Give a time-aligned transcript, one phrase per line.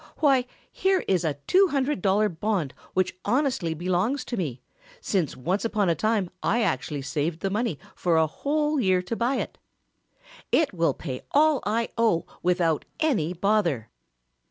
[0.17, 4.59] "Why here is a two hundred dollar bond which honestly belongs to me,
[4.99, 9.15] since once upon a time I actually saved the money for a whole year to
[9.15, 9.59] buy it.
[10.51, 13.91] It will pay all I owe without any bother."